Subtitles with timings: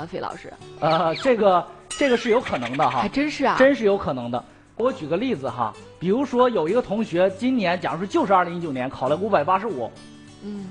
[0.00, 3.56] 啊，费老师，呃，这个这个是有可能的哈还，真是啊。
[3.58, 4.42] 真是有可能的。
[4.76, 9.90] 我举个例子哈，比如说有一个同学今年，假如说就是二零一九年考了五百八十五，
[10.42, 10.68] 嗯，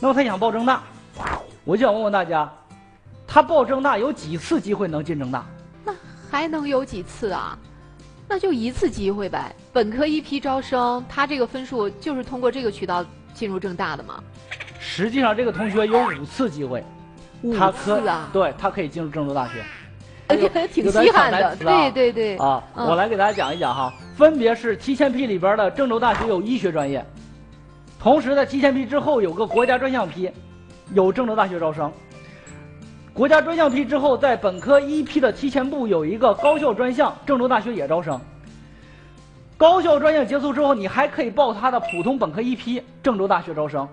[0.00, 0.82] 那么他想报郑大，
[1.64, 2.52] 我就想问问大家，
[3.24, 5.46] 他报郑大有几次机会能进郑大？
[5.84, 5.94] 那
[6.28, 7.56] 还能有几次啊？
[8.26, 9.54] 那就一次机会呗。
[9.72, 14.20] 本科一批招生，他这个分数就是通过这个渠道进入郑大的吗？
[14.80, 16.84] 实际上这个同学有五次机会，五
[17.58, 18.00] 他可
[18.32, 19.62] 对他可以进入郑州大学。
[20.72, 21.56] 挺有点稀罕的。
[21.56, 22.36] 对对对。
[22.38, 27.04] 啊，嗯我来给大家讲一讲哈，分别是提前批里边的郑州大学有医学专业，
[28.00, 30.30] 同时在提前批之后有个国家专项批，
[30.94, 31.92] 有郑州大学招生。
[33.12, 38.18] 国家专项批之后，在本科一批的提前部有一个高校专项，郑州大学也招生。
[39.58, 43.86] 高校专项结束之后，你还可以报他的普通本科一批，郑州大学招生。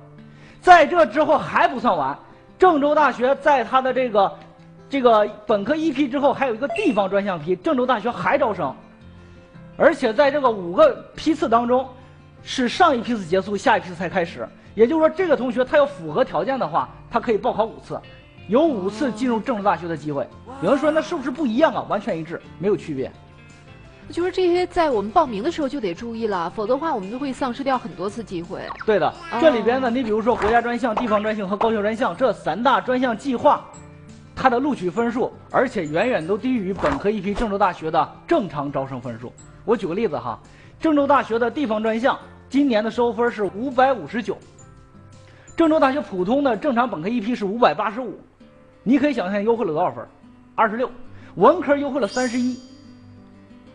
[0.62, 2.18] 在这之后还不算完，
[2.60, 4.34] 郑州大学在他的这个
[4.90, 8.76] 这个本科一批之后，还有一个地方专项批，郑州大学还招生，
[9.78, 11.88] 而且在这个五个批次当中，
[12.44, 14.46] 是上一批次结束，下一批次才开始。
[14.76, 18.00] 也就是说，这个同学他要符合条件的话，他可以报考五次，
[18.50, 20.28] 有五次进入郑州大学的机会。
[20.62, 21.86] 有人说那是不是不一样啊？
[21.88, 23.10] 完全一致，没有区别。
[24.12, 28.62] 就是这些，在我们报名的时候就得注意了，否则的话，我们就会丧失掉很多次机会。
[28.86, 33.64] 对的，这里边呢，你比如说国家专项、地方专项和高校专项这三大专项计划，
[34.36, 39.32] 它的录取分数，而且远远都低于本科一批郑州大学的正常招生分数。
[39.64, 40.40] 我举个例子哈，
[40.80, 42.18] 郑州大学的地方专项
[42.50, 44.36] 今年的收分是五百五十九，
[45.56, 48.20] 郑州大学普通的正常本科一批是五百八十五，
[48.82, 50.04] 你可以想象优惠了多少分？
[50.56, 50.90] 二十六，
[51.36, 52.60] 文科优惠了三十一。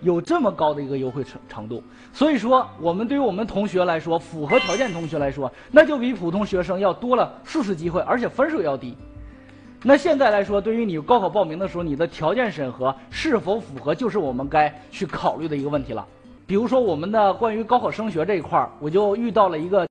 [0.04, 8.94] 有这么高的一个优惠程程度，所以说我们对于我们同学来说，符合条件同学来说，那就比普通学生要多了四次机会，而且分数要低。
[9.82, 16.06] 那现在来说，对于你高考报名的时候，你的条件审核是否符合，就是我们该去考虑的一个问题了。
[16.46, 19.82] 比如说我们的关于高考升学这一块儿，我就遇到了一个